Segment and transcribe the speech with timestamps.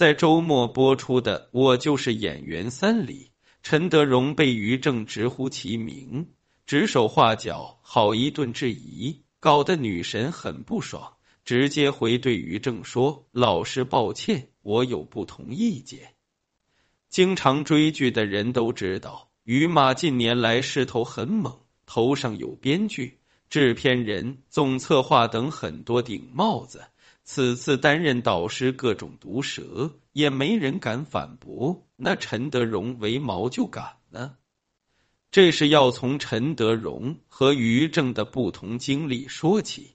[0.00, 6.28] 在周末播出的《我就是演员三》里，陈德容被于正直呼其名，
[6.64, 16.14] 指手画脚，好一顿质疑，搞得女神很不爽，直接回对于正说：“老师，抱歉，我有不同意见。”
[17.10, 23.18] 经常追剧的人都知道，于马近年来势头很猛，头上有编剧。
[23.50, 26.84] 制片人、总策划等很多顶帽子，
[27.32, 31.86] 此次担任导师，各种毒舌，也没人敢反驳。
[31.94, 34.34] 那陈德荣为毛就敢呢？
[35.30, 39.92] 这是要从陈德荣和于正的不同经历说起。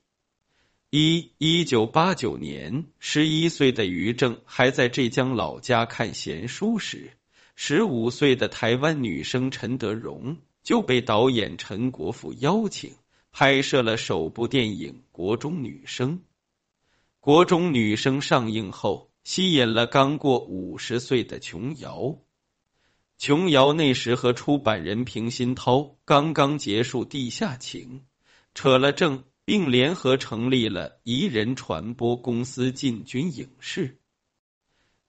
[0.89, 7.11] 一一九八九年，十一岁的于正还在浙江老家看闲书时，
[7.57, 12.93] 十五岁的台湾女生陈德荣就被导演陈国富邀请。
[13.29, 16.11] 拍摄了首部电影《国中女生》。
[17.25, 22.19] 《国中女生》上映后，吸引了刚过五十岁的琼瑶。
[23.17, 28.05] 琼瑶那时和出版人平鑫涛刚刚结束地下情，
[28.53, 33.97] 扯了证，并联合成立了宜人传播公司进军影视。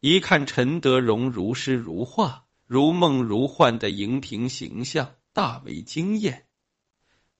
[0.01, 6.47] 一看陈德容如诗如画、如梦如幻的荧屏形象，大为惊艳。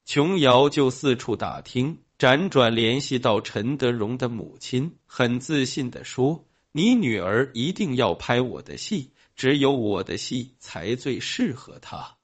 [0.05, 12.17] 琼瑶就四处打听，辗转联系到陈德容的母亲，很自信的说：“你女儿一定要拍我的戏，只有我的戏才最适合她。”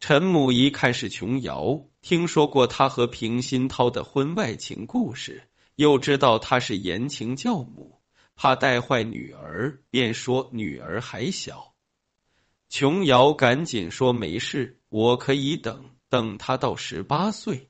[0.00, 5.44] 陈母一看是琼瑶，听说过她和平鑫涛的婚外情故事，
[5.76, 8.00] 又知道她是言情教母，
[8.34, 11.74] 怕带坏女儿，便说女儿还小。
[12.68, 17.68] 琼瑶赶紧说：“没事，我可以等。”等他到十八岁，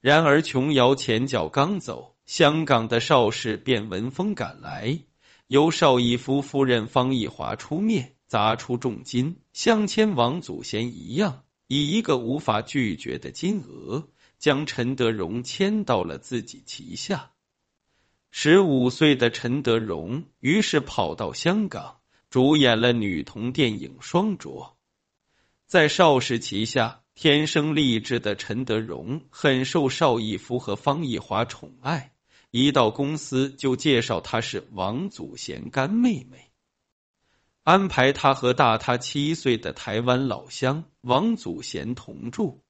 [0.00, 5.00] 然而琼瑶前脚刚走，香港的邵氏便闻风赶来，
[5.48, 14.06] 由邵逸夫夫人方逸华出面，砸出重金，像签王祖贤一样，以一个无法拒绝的金额，
[14.38, 17.32] 将陈德容签到了自己旗下。
[18.30, 21.96] 十五岁的陈德容于是跑到香港，
[22.30, 24.76] 主演了女童电影《双卓》，
[25.66, 27.00] 在邵氏旗下。
[27.20, 32.12] 天生丽质的陈德容很受邵逸夫和方逸华宠爱，
[32.52, 36.52] 一到公司就介绍她是王祖贤干妹妹，
[37.64, 42.62] 安排她和大他七岁的台湾老乡王祖贤同住。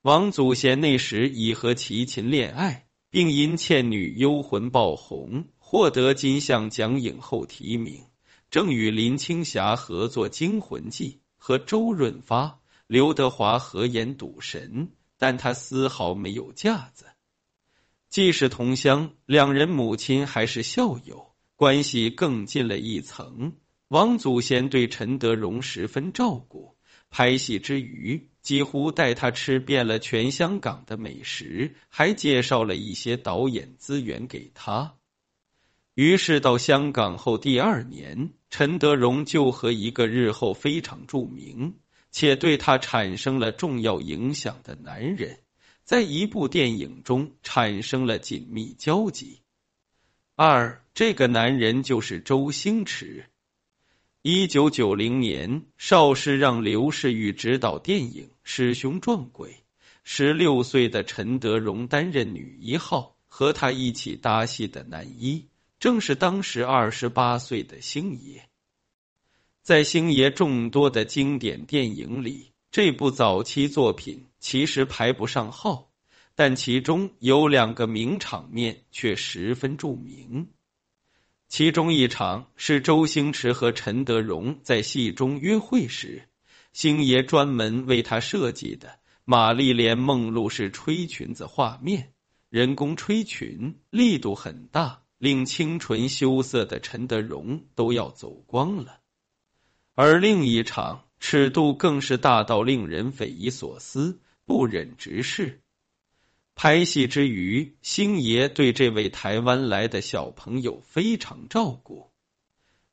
[0.00, 8.06] 王祖贤那时已和齐秦恋爱，并因《倩女幽魂》爆红，获得金像奖影后提名，
[8.50, 12.57] 正与林青霞合作《惊魂记》和周润发。
[12.88, 14.88] 刘德华合演赌神，
[15.18, 17.04] 但他丝毫没有架子。
[18.08, 23.52] 既是同乡，两人母亲还是校友，关系更近了一层。
[23.88, 26.78] 王祖贤对陈德容十分照顾，
[27.10, 34.94] 拍戏之余几乎带他吃遍了全香港的美食，还介绍了一些导演资源给他。
[35.92, 41.74] 于是到香港后第二年，陈德容就和一个日后非常著名。
[42.10, 45.38] 且对他产生了重要影响的男人，
[45.84, 49.40] 在一部电影中产生了紧密交集。
[50.34, 53.26] 二，这个男人就是周星驰。
[54.22, 59.50] 一九九零年，邵氏让刘世玉执导电影《师兄撞鬼》，
[60.02, 65.46] 十六岁的陈德容担任女一号，和他一起搭戏的男一
[65.78, 68.47] 正是当时二十八岁的星爷。
[69.68, 75.90] 在星爷众多的经典电影里，这部早期作品其实排不上号，
[76.34, 80.48] 但其中有两个名场面却十分著名。
[81.50, 86.30] 其中一场是周星驰和陈德容在戏中约会时，
[86.72, 92.14] 星爷专门为他设计的玛丽莲梦露式吹裙子画面，
[92.48, 99.00] 人工吹裙力度很大，令清纯羞涩的陈德容都要走光了。
[100.00, 105.60] 而另一场尺度更是大到令人匪夷所思、不忍直视。
[106.54, 112.12] 拍戏之余，星爷对这位台湾来的小朋友非常照顾。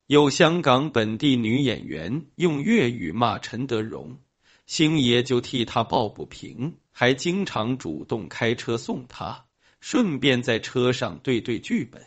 [0.08, 4.18] 有香港本地女演员用粤语骂陈德容，
[4.66, 9.44] 星爷就替她抱不平，还经常主动开车送她，
[9.78, 12.02] 顺便在车上对对剧本。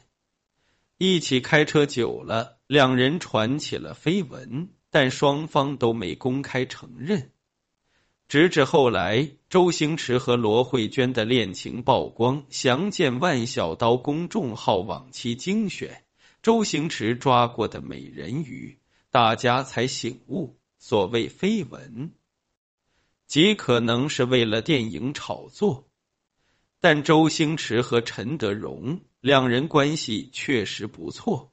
[0.98, 4.68] 一起开车久了，两人传起了绯闻。
[4.92, 7.32] 但双方都没公开承认，
[8.28, 16.04] 直至后来周星驰和罗慧娟的恋情曝光，详见万小刀公众号往期精选，
[16.42, 18.80] 周星驰抓过的美人鱼，
[19.12, 22.12] 大家才醒悟，所谓绯闻，
[23.28, 25.88] 极可能是为了电影炒作。
[26.82, 31.49] 但周星驰和陈德容两人关系确实不错。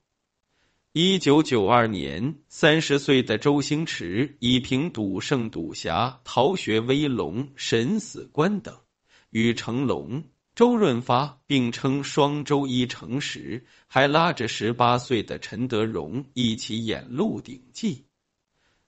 [0.99, 8.75] 一九九二年，三十岁的周星驰以凭《赌圣》《赌侠》《逃学威龙》《审死官》等，
[9.29, 17.95] 与成龙、周润发并称“双周一”成时，还拉着十八岁的陈德容一起演《鹿鼎记》。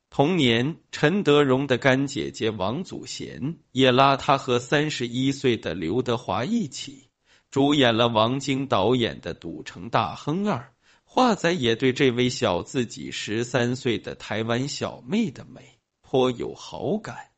[0.09, 7.11] 同年，陈德容的干姐姐王祖贤也拉他和三十一岁的刘德华一起
[7.51, 10.57] 主演了王晶导演的《赌城大亨二》。
[11.11, 17.31] 华仔也对这位小自己十三岁的台湾小妹的美颇有好感，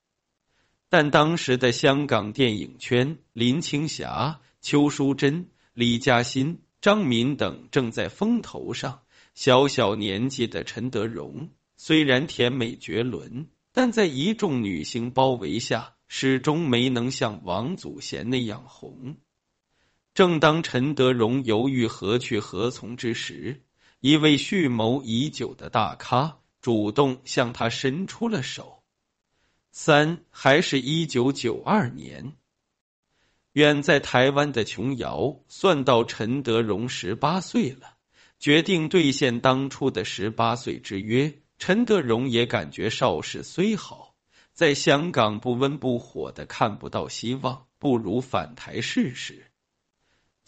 [0.89, 9.03] 但当时的香港电影圈，林青霞、邱淑贞、李嘉欣、张敏等正在风头上。
[9.35, 19.17] 小小年纪的陈德容虽然甜美绝伦，但在一众女星包围下，始终没能像王祖贤那样红。
[20.13, 23.63] 正当陈德荣犹豫何去何从之时，
[24.01, 28.83] 一位蓄谋已久的大咖主动向他伸出了手。
[29.71, 32.33] 三还是一九九二年，
[33.53, 37.95] 远在台湾的琼瑶算到陈德荣十八岁了，
[38.41, 41.33] 决定兑现当初的十八岁之约。
[41.57, 44.17] 陈德荣也感觉邵氏虽好，
[44.53, 49.50] 在香港不温不火的看不到希望，不如返台试试。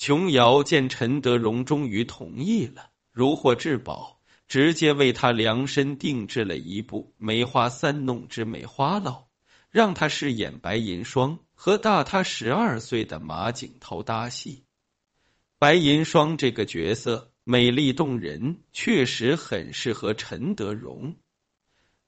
[0.02, 4.18] 琼瑶见陈德容终于同意了，如获至宝，
[4.48, 9.04] 直接为他量身定制了一部《梅花三弄之梅花烙》，
[9.70, 14.64] 让他饰演白银霜和大他十二岁的马景涛搭戏。
[15.60, 21.14] 白银霜这个角色美丽动人，确实很适合陈德容。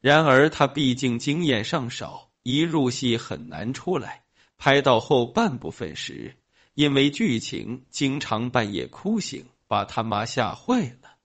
[0.01, 4.25] 然而他毕竟经验尚少，一入戏很难出来。
[4.59, 6.35] 拍到后半部分时。
[6.75, 11.17] 因为剧情经常半夜哭醒，把他妈吓坏了。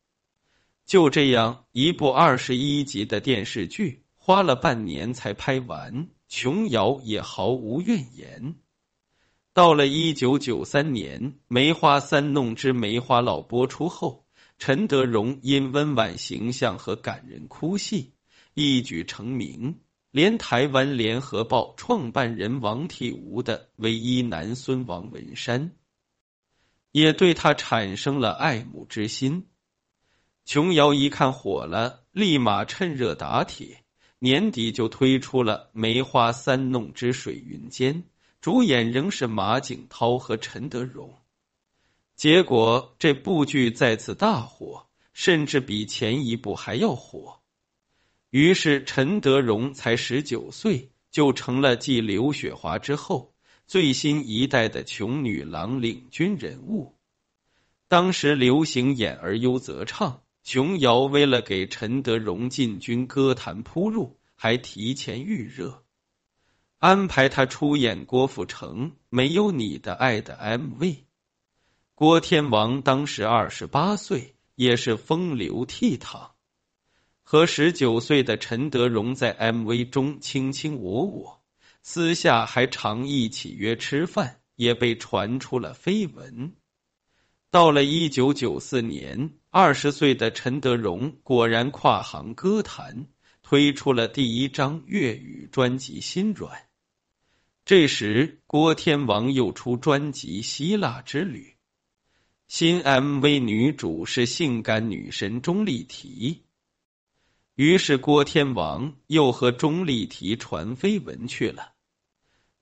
[0.86, 8.56] 就这样，一部二十一集的电视剧花了半年才拍完，琼瑶也毫无怨言。
[9.54, 14.26] 到了一九九三年，《梅花三弄之梅花烙》播出后，
[14.58, 18.14] 陈德容因温婉形象和感人哭戏
[18.54, 19.80] 一举成名。
[20.12, 25.76] 连台湾联合报创办人王体吾的唯一男孙王文山，
[26.92, 29.48] 也对他产生了爱慕之心。
[30.46, 33.84] 琼瑶一看火了，立马趁热打铁，
[34.18, 37.94] 年底就推出了《梅花三弄之水云间》，
[38.42, 41.14] 主演仍是马景涛和陈德容。
[42.16, 47.40] 结果这部剧再次大火，甚至比前一部还要火。
[48.30, 53.34] 于是，陈德容才十九岁，就成了继刘雪华之后
[53.66, 56.96] 最新一代的穷女郎领军人物。
[57.88, 65.84] 当时流行演而优则唱，琼瑶为了给陈德容进军歌坛铺路，还提前预热，
[66.78, 70.98] 安排他出演郭富城《没有你的爱》的 MV。
[71.96, 76.30] 郭天王当时二十八岁，也是风流倜傥。
[77.32, 81.44] 和十九岁的陈德容在 MV 中卿卿我我，
[81.84, 86.54] 私下还常一起约吃饭，也被传出了绯闻。
[87.52, 93.06] 到了一九九四年，二十岁的陈德容果然跨行歌坛，
[93.44, 96.58] 推出了第一张粤语专辑《心软》。
[97.64, 101.42] 这时，郭天王又出专辑《希腊之旅》，
[102.48, 106.42] 新 MV 女主是性感女神钟丽缇。
[107.60, 111.74] 于是郭天王又和钟丽缇传绯闻去了。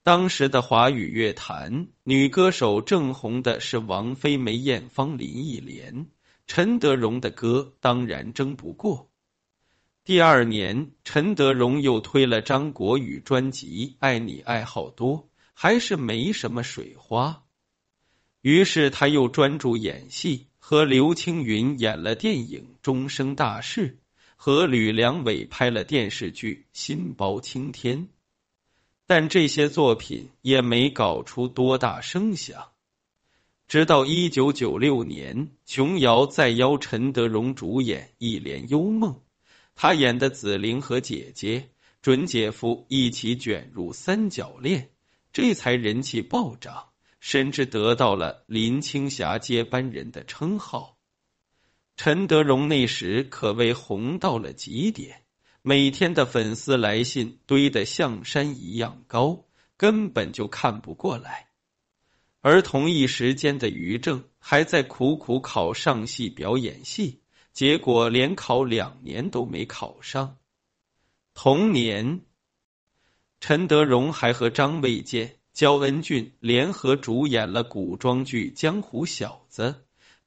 [0.02, 6.08] 当时的华语乐坛女歌手正红的是王菲、梅艳芳、林忆莲，
[6.48, 9.12] 陈德容的歌当然争不过。
[10.04, 15.20] 第二年，陈德容又推了张国宇专辑《爱你爱好多》，
[15.54, 17.44] 还是没什么水花。
[18.42, 23.90] 于是他又专注演戏，和刘青云演了电影《终生大事》。
[24.40, 28.04] 和吕良伟拍了电视剧《心包青天》，
[29.08, 32.70] 但这些作品也没搞出多大声响。
[33.68, 39.14] 直到一九九六年，琼瑶再邀陈德容主演《一帘幽梦》，
[39.76, 41.70] 他演的紫菱和姐姐、
[42.02, 44.92] 准姐夫一起卷入三角恋，
[45.34, 46.90] 这才人气暴涨，
[47.20, 50.97] 甚至得到了林青霞接班人的称号。
[51.98, 55.24] 陈德容那时可谓红到了极点，
[55.64, 59.46] 每天的粉丝来信堆得像山一样高，
[59.78, 61.48] 根本就看不过来。
[62.42, 67.20] 而同一时间的于正还在苦苦考上戏表演系，
[67.52, 70.38] 结果连考两年都没考上。
[71.34, 72.22] 同年，
[73.42, 79.64] 陈德容还和张卫健、焦恩俊联合主演了古装剧《江湖小子》。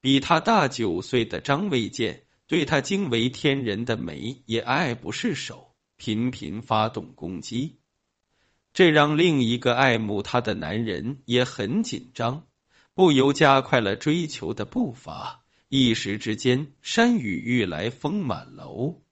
[0.01, 7.77] 比他大九岁的张卫健对他惊为天人的美也爱不释手，频频发动攻击，
[8.73, 12.47] 这让另一个爱慕他的男人也很紧张，
[12.95, 15.45] 不由加快了追求的步伐。
[15.69, 19.03] 一时之间，山雨欲来风满楼。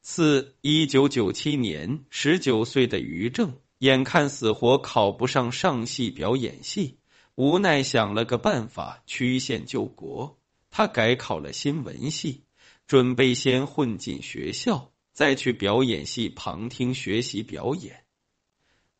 [0.00, 6.98] 四一九九七年，十九岁的于正眼看死活考不上上戏表演系。
[7.38, 10.40] 无奈想了个办法，曲线救国。
[10.70, 12.42] 他改考了新闻系，
[12.88, 18.02] 准备先混进学校，再去表演系旁听学习表演。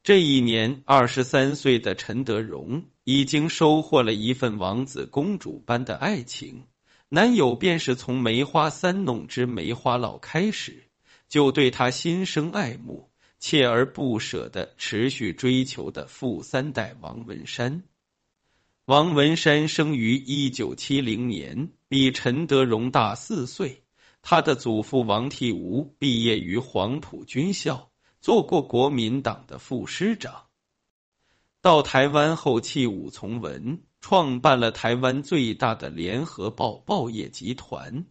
[0.04, 6.62] 这一年，二十三岁的陈德荣已经收获了一份王子公主般的爱情，
[7.08, 10.84] 男友便是从梅花三弄之梅花烙开始，
[11.28, 17.82] 就对她心生爱慕，锲而不舍的持续追求的富三代王文山。
[18.88, 23.82] 王文山生于一九七零年，比陈德荣大四岁。
[24.22, 27.90] 他的祖父王替吾毕业于黄埔军校，
[28.22, 30.46] 做过国民党的副师长。
[31.60, 38.06] 到台湾后弃武从文，创办了台湾最大的联合报报业集团。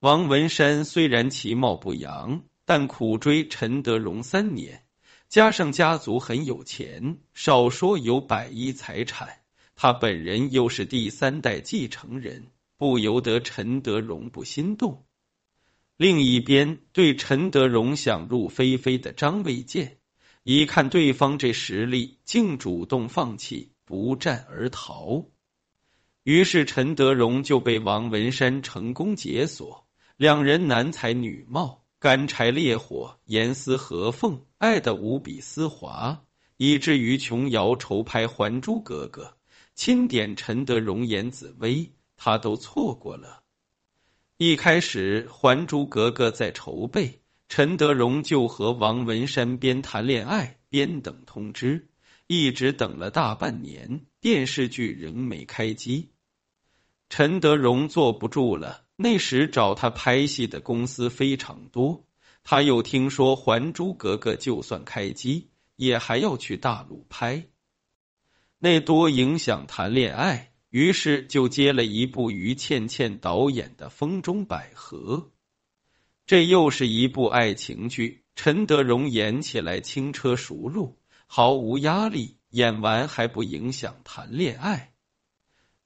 [0.00, 4.86] 王文山虽然其貌不扬，但苦追陈德荣三年，
[5.28, 9.43] 加上家族很有钱，少说有百亿财产。
[9.76, 15.04] 他本人又是第三代继承人，不由得陈德荣不心动。
[15.96, 19.98] 另一边，对陈德荣想入非非的张卫健，
[20.42, 25.26] 一看对方这实力，竟主动放弃，不战而逃。
[26.22, 36.24] 于是陈德荣就被王文山成功解锁，两人男才女貌，干柴烈火，严丝合缝，爱得无比丝滑，
[36.56, 39.22] 以至于琼瑶筹拍《还珠格格》。
[39.74, 43.42] 钦点陈德容演紫薇，他都错过了。
[44.36, 51.88] 一开始，《还珠格格》在筹备，陈德容就和王文山边谈恋爱边等通知，
[52.26, 56.10] 一直等了大半年，电视剧仍没开机。
[57.08, 62.06] 陈德容坐不住了，那时找他拍戏的公司非常多，
[62.42, 67.46] 他又听说《还珠格格》就算开机，也还要去大陆拍。
[68.64, 75.18] 那多影响谈恋爱，于是就接了一部于倩倩导演的《风中百合》，
[76.24, 78.24] 这又是一部爱情剧。
[78.34, 84.94] 陈德容演起来轻车熟路，毫无压力，演完还不影响谈恋爱。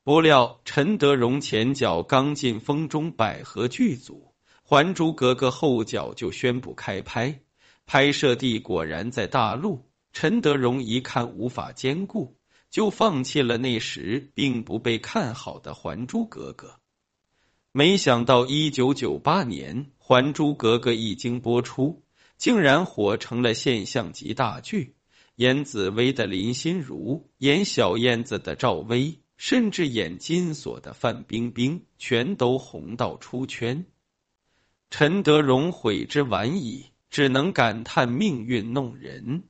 [0.05, 7.41] 不料陈德容前脚刚进《风中百合》剧组，《还珠格格》后脚就宣布开拍，
[7.87, 9.91] 拍摄地果然在大陆。
[10.13, 12.38] 陈德容一看无法兼顾。
[12.71, 16.69] 就放弃了那时并不被看好的《还珠格格》，
[17.73, 22.03] 没想到一九九八年《还珠格格》一经播出，
[22.37, 24.97] 竟然火成了现象级大剧。
[25.37, 33.87] 演紫薇的林心如，演小燕子的赵薇，甚至演金锁的范冰冰，全都红到出圈。
[34.91, 39.45] 陈德容悔之晚矣，只能感叹命运弄人。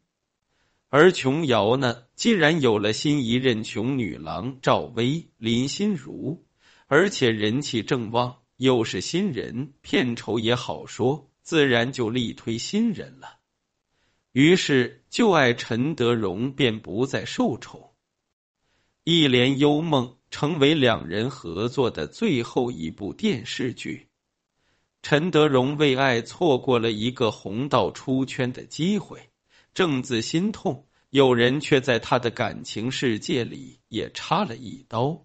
[0.91, 6.47] 而琼瑶呢，既然有了新一任琼女郎赵薇、林心如，
[6.87, 13.37] 而且人气正旺，又是新人，片酬也好说，自然就力推新人了。
[14.33, 17.93] 于是，旧爱陈德容便不再受宠。
[19.05, 24.09] 一帘幽梦成为两人合作的最后一部电视剧，
[25.03, 29.28] 陈德容为爱错过了一个红到出圈的机会。
[29.79, 35.25] 正自心痛，有人却在他的感情世界里也插了一刀。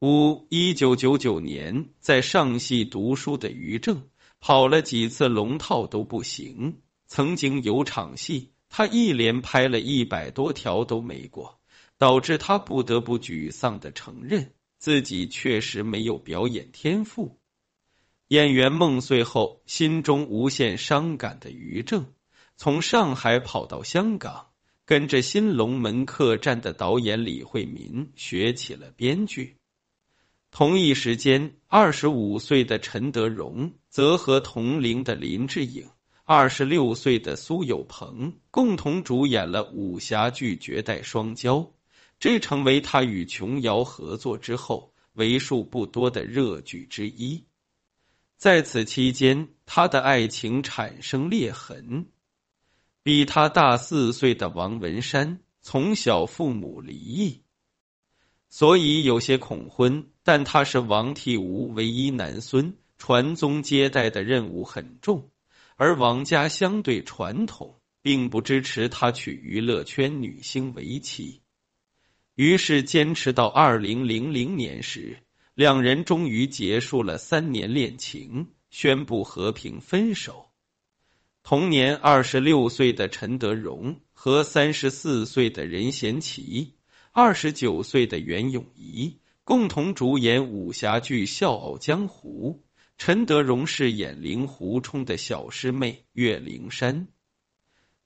[0.00, 4.08] 五一九九九年，在上戏读书的于正
[4.40, 6.80] 跑了几次龙套都不行。
[7.06, 11.60] 曾经有场戏，他一连拍了一百多条都没过，
[11.96, 17.38] 导致他不得不沮丧的承认自己确实没有表演天赋。
[18.26, 22.06] 演员梦碎后，心中无限伤感的于正。
[22.56, 24.48] 从上海跑到香港，
[24.84, 29.56] 跟着新龙门客栈的导演李惠民学起了编剧。
[30.50, 35.88] 同一时间，二十五岁的陈德容则和同龄的林志颖、
[36.22, 41.60] 二十六岁的苏有朋共同主演了武侠剧《绝代双骄》，
[42.20, 47.44] 这成为他与琼瑶合作之后为数不多的热剧之一。
[48.36, 52.06] 在此期间，他的爱情产生裂痕。
[53.04, 57.42] 比他大四岁的王文山从小父母离异，
[58.48, 60.08] 所以有些恐婚。
[60.22, 65.28] 但他是王替吴唯一男孙，传宗接代的任务很重，
[65.76, 71.42] 而王家相对传统，并不支持他娶娱乐圈女星为妻。
[72.36, 75.18] 于是，坚持到二零零零年时。
[75.54, 80.53] 两人终于结束了三年恋情，宣布和平分手。
[81.44, 86.72] 同年二十六岁的陈德容和三十四岁的任贤齐、
[87.12, 92.62] 二十九岁的袁咏仪共同主演武侠剧《笑傲江湖》。
[92.96, 97.08] 陈德容饰演令狐冲的小师妹岳灵珊。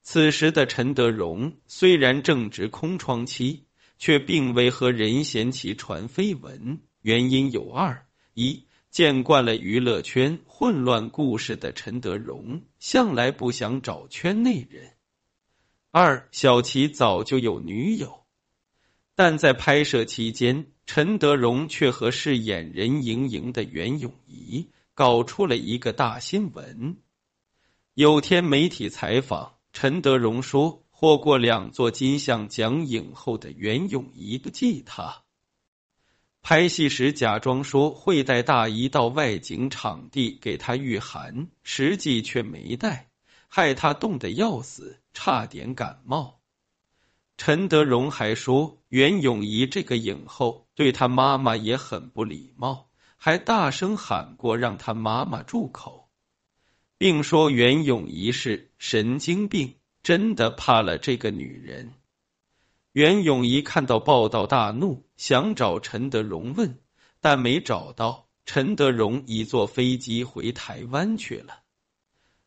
[0.02, 3.66] 此时的陈德容虽然正值空窗期，
[3.98, 6.80] 却并未和任贤齐传绯闻。
[7.02, 8.04] 原因有二：
[8.34, 14.94] 一见惯了娱乐圈混乱故事的陈德容，向来不想找圈内人；
[15.90, 18.24] 二小齐早就有女友，
[19.14, 26.96] 但在拍摄期间，陈德容却和饰演任盈盈的袁咏仪搞出了一个大新闻。
[27.94, 35.22] 有天媒体采访陈德容说，获过两座金像奖影后的袁咏仪不记他。
[36.48, 43.10] 拍戏时假装说会带大姨到外景场地给她御寒，实际却没带，
[43.48, 46.40] 害她冻得要死，差点感冒。
[47.36, 52.88] 陈德容还说袁咏仪这个影后对她妈妈也很不礼貌，
[53.18, 56.08] 还大声喊过让她妈妈住口，
[56.96, 61.92] 并说袁咏仪是神经病，真的怕了这个女人。
[62.98, 66.80] 袁咏仪看到报道大怒，想找陈德容问，
[67.20, 68.26] 但没找到。
[68.44, 71.60] 陈德容已坐飞机回台湾去了。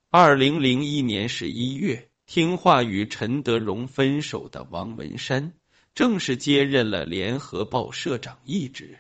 [0.10, 5.54] 二零零一年十一月，听话与陈德容分手的王文山
[5.96, 9.00] 正式接任了联合报社长一职。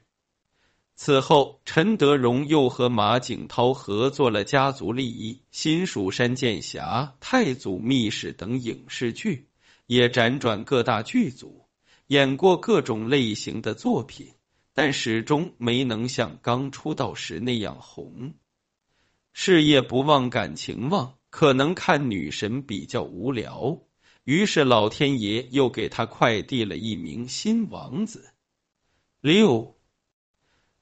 [0.95, 9.49] 此后，陈德容又和马景涛合作了《家族利益》《新蜀山剑侠》《太祖秘史》等影视剧。
[9.91, 11.65] 也辗转各大剧组，
[12.07, 14.35] 演过各种类型的作品，
[14.73, 18.33] 但始终没能像刚出道时那样红。
[19.33, 23.81] 事业不忘感情忘，可能看女神比较无聊，
[24.23, 28.31] 于是老天爷又给他快递了一名新王子。
[29.19, 29.75] 六，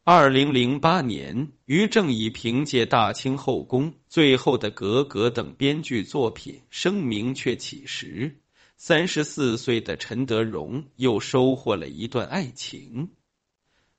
[0.04, 8.40] 二零零八年，于正以凭借《大清后宫》《最后的格格》等编剧作品声名鹊起时。
[8.82, 13.10] 三十四岁的陈德荣又收获了一段爱情。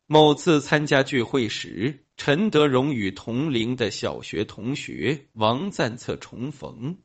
[0.06, 6.96] 某次参加聚会时，陈德荣与同龄的小学同学王赞策重逢。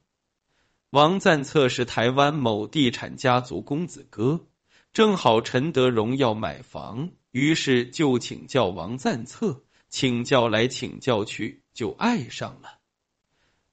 [0.91, 4.47] 王赞策是台湾某地产家族公子哥，
[4.93, 12.74] 正好陈德荣要买房，于是就请教王赞策，请教来请教去，就爱上了。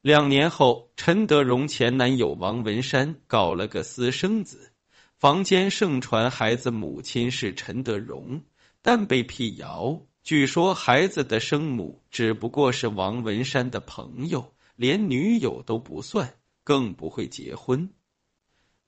[0.03, 4.73] 两年后，陈德容前男友王文山搞了个私生子，
[5.17, 8.43] 坊间盛传孩子母亲是陈德容，
[8.83, 10.03] 但被辟谣。
[10.25, 16.35] 据说孩子的生母只不过是王文山的朋友，连女友都不算，
[16.65, 17.89] 更不会结婚。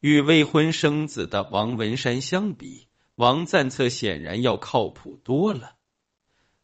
[0.00, 5.76] 与未婚生子的王文山相比，王赞策显然要靠谱多了。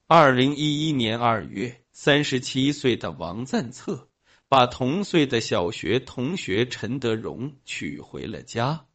[0.09, 4.09] 二零一一年二月，三十七岁的王赞策。
[4.51, 8.87] 把同岁的小学同学陈德荣娶回了家，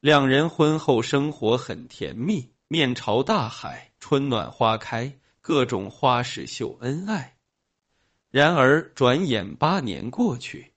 [0.00, 7.36] 两人婚后生活很甜蜜，面朝大海，春暖花开，各种花式秀恩爱。
[8.32, 10.72] 然而，转眼八年过去，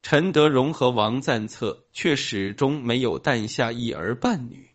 [0.00, 4.70] 陈德荣和王赞策却始终没有诞下一儿半女。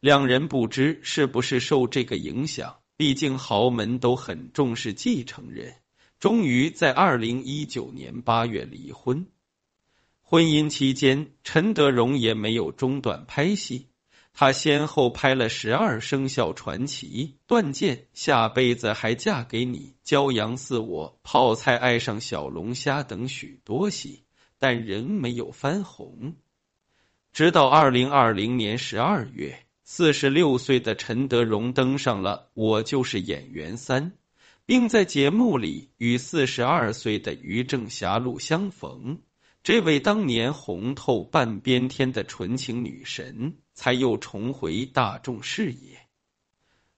[0.00, 5.74] 两人不知是不是受这个影响，毕竟豪门都很重视继承人。
[6.20, 9.26] 终于在二零一九年八月离婚。
[10.20, 13.86] 婚姻期间，陈德容也没有中断拍戏，
[14.34, 17.06] 他先后拍了《十二生肖传奇》
[17.46, 24.24] 《断剑》《下辈子还嫁给你》《骄阳似我》《泡菜爱上小龙虾》等许多戏，
[24.58, 26.34] 但仍没有翻红。
[27.32, 34.10] 直到二零二零年十二月，四十六岁的陈德容登上了《我就是演员三》，
[34.70, 39.20] 并在节目里与四十二岁的于正狭路相逢。
[39.64, 45.98] 这位当年红透半边天的纯情女神，才又重回大众视野。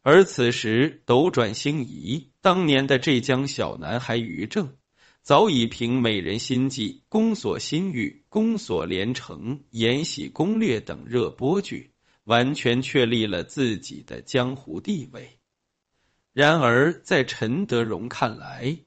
[0.03, 4.77] 而此时斗转星移，当年的浙江小男孩于正，
[5.23, 11.93] 早已凭《美人心计》《宫锁心玉》《宫锁连城》《延禧攻略》等热播剧。
[12.25, 15.39] 完全确立了自己的江湖地位。
[16.33, 18.79] 然而，在陈德荣看来，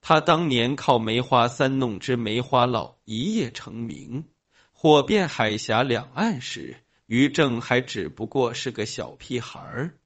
[0.00, 4.24] 他当年靠《梅花三弄之梅花烙》一夜成名，
[4.72, 9.98] 火遍海峡两岸时，于正还只不过是个小屁孩儿。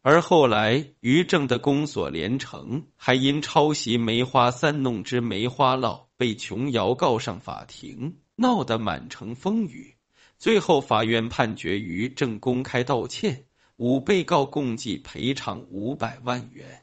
[0.00, 9.94] 而后来，于正的《宫锁连城》还因抄袭《梅花三弄之梅花烙》被琼瑶告上法庭，闹得满城风雨。
[10.38, 13.44] 最后，法院判决于正公开道歉，
[13.76, 16.82] 五被告共计赔偿五百万元。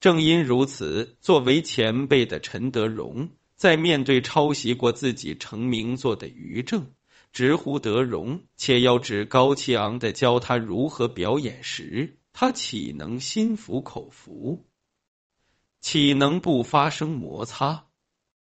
[0.00, 6.92] 正因如此，作为前辈的陈德荣，在面对抄袭过自己成名作的于正，
[7.32, 14.66] 直呼德荣，且要趾高气昂的教他如何表演时，他岂能心服口服？
[15.80, 17.86] 岂能不发生摩擦？